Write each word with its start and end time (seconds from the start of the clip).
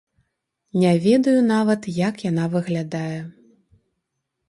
Не 0.83 0.93
ведаю 1.03 1.43
нават, 1.53 1.81
як 2.07 2.27
яна 2.31 2.45
выглядае. 2.57 3.15